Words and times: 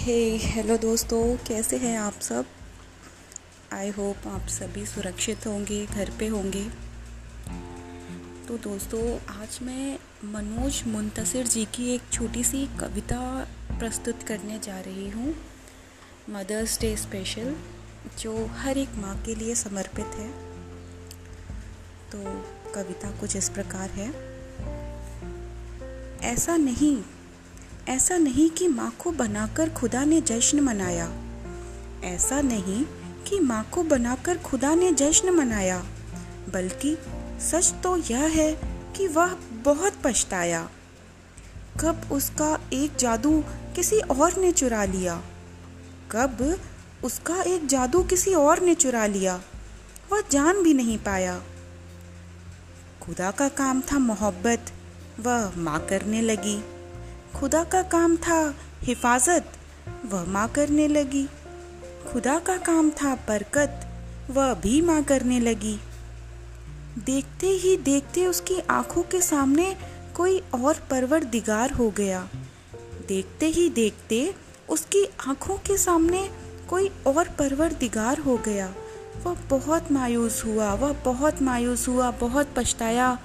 हे 0.00 0.36
hello 0.36 0.76
दोस्तों, 0.76 1.36
कैसे 1.36 1.76
हैं 1.76 1.98
आप 1.98 2.12
सब? 2.12 2.46
आई 3.72 3.88
होप 3.88 4.16
आप 4.26 4.48
सभी 4.48 4.86
सुरक्षित 4.86 5.46
होंगे, 5.46 5.86
घर 5.86 6.10
पे 6.18 6.26
होंगे। 6.26 6.64
तो 8.48 8.58
दोस्तों, 8.58 9.20
आज 9.42 9.58
मैं 9.62 9.98
मनोज 10.24 10.82
मुंतसिर 10.86 11.46
जी 11.46 11.64
की 11.64 11.94
एक 11.94 12.02
छोटी 12.12 12.44
सी 12.44 12.66
कविता 12.66 13.48
प्रस्तुत 13.78 14.22
करने 14.22 14.58
जा 14.58 14.80
रही 14.80 15.10
हूँ। 15.10 15.34
मदर्स 16.30 16.80
डे 16.80 16.96
स्पेशल 16.96 17.56
जो 18.18 18.46
हर 18.46 18.78
एक 18.78 18.90
माँ 18.94 19.22
के 19.22 19.34
लिए 19.34 19.54
समर्पित 19.54 20.06
है। 20.06 20.30
तो 22.10 22.18
कविता 22.72 23.10
कुछ 23.10 23.36
इस 23.36 23.48
प्रकार 23.48 23.90
है। 23.90 24.10
ऐसा 26.20 26.56
नहीं 26.56 27.02
ऐसा 27.90 28.18
नहीं 28.18 28.50
कि 28.50 28.68
माँ 28.68 28.96
को 28.98 29.10
बनाकर 29.10 29.70
खुदा 29.70 30.04
ने 30.04 30.20
जश्न 30.20 30.60
मनाया। 30.60 31.12
ऐसा 32.04 32.40
नहीं 32.40 32.84
कि 33.28 33.40
माँ 33.40 33.68
को 33.72 33.82
बनाकर 33.82 34.38
खुदा 34.38 34.74
ने 34.74 34.92
जश्न 34.92 35.30
मनाया, 35.30 35.86
बल्कि 36.52 36.98
सच 37.40 37.74
तो 37.82 37.96
यह 37.96 38.20
है 38.20 38.60
कि 38.96 39.06
वह 39.06 39.34
बहुत 39.52 39.92
पछताया। 40.04 40.70
कब 41.80 42.08
उसका 42.12 42.58
एक 42.72 42.96
जादू 42.96 43.44
किसी 43.76 44.00
और 44.00 44.36
ने 44.36 44.52
चुरा 44.52 44.84
लिया? 44.84 45.22
कब 46.10 46.60
उसका 47.04 47.42
एक 47.42 47.66
जादू 47.66 48.02
किसी 48.02 48.34
और 48.34 48.60
ने 48.60 48.74
चुरा 48.74 49.06
लिया? 49.06 49.40
वह 50.12 50.22
जान 50.30 50.62
भी 50.62 50.74
नहीं 50.74 50.98
पाया। 50.98 51.42
खुदा 53.02 53.30
का 53.30 53.48
काम 53.48 53.80
था 53.80 53.98
मोहब्बत, 53.98 54.72
वह 55.20 55.52
माँ 55.56 55.86
करने 55.86 56.20
लगी। 56.20 56.79
खुदा 57.36 57.64
का 57.64 57.82
काम 57.82 58.16
था 58.16 58.54
हिफाजत, 58.82 59.52
वह 60.06 60.24
माँ 60.24 60.48
करने 60.48 60.88
लगी। 60.88 61.28
खुदा 62.12 62.38
का 62.38 62.56
काम 62.56 62.90
था 62.90 63.14
बरकत, 63.14 63.86
वह 64.30 64.54
भी 64.54 64.80
माँ 64.80 65.02
करने 65.02 65.40
लगी। 65.40 65.78
देखते 66.98 67.46
ही 67.46 67.76
देखते 67.76 68.26
उसकी 68.26 68.58
आँखों 68.70 69.02
के 69.02 69.20
सामने 69.20 69.76
कोई 70.16 70.42
और 70.54 70.86
परवर 70.90 71.24
दिगार 71.24 71.70
हो 71.70 71.90
गया। 71.90 72.28
देखते 73.08 73.46
ही 73.46 73.68
देखते 73.70 74.34
उसकी 74.68 75.04
आँखों 75.26 75.56
के 75.56 75.76
सामने 75.76 76.30
कोई 76.68 76.90
और 77.06 77.28
परवर 77.28 77.72
दिगार 77.72 78.18
हो 78.18 78.36
गया। 78.36 78.74
वह 79.24 79.36
बहुत 79.50 79.92
मायूस 79.92 80.44
हुआ, 80.44 80.74
वह 80.74 80.92
बहुत 80.92 81.42
मायूस 81.42 81.88
हुआ, 81.88 82.10
बहुत 82.10 82.48
पछताया, 82.56 83.18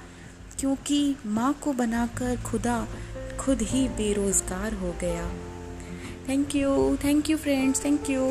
क्योंकि 0.58 1.16
माँ 1.26 1.52
को 1.62 1.72
बनाकर 1.72 2.36
खुदा 2.36 2.86
खुद 3.46 3.60
ही 3.62 3.88
बेरोज़गार 3.88 4.74
हो 4.74 4.94
गया। 5.00 5.26
Thank 6.28 6.54
you 6.54 6.96
thank 7.04 7.30
you 7.30 7.36
friends 7.36 7.84
thank 7.84 8.10
you 8.10 8.22